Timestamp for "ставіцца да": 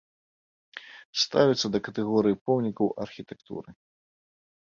1.23-1.79